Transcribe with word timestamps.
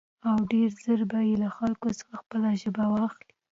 او 0.27 0.35
ډېر 0.51 0.69
زر 0.83 1.01
به 1.09 1.19
له 1.43 1.49
خلکو 1.57 1.87
څخه 1.99 2.13
خپله 2.21 2.49
ژبه 2.61 2.83
واخلي. 2.89 3.33